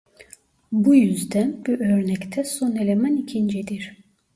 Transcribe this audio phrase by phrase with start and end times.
[0.71, 3.97] Bu yüzden bu örnekte son eleman ikincidir.